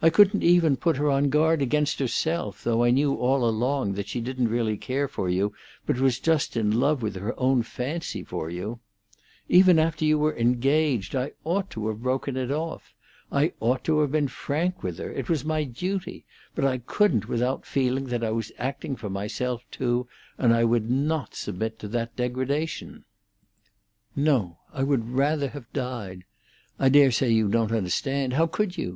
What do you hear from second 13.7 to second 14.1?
to